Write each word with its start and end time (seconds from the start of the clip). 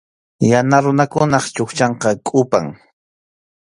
Yana 0.51 0.77
runakunap 0.83 1.45
chukchanqa 1.55 2.09
kʼupam. 2.25 2.65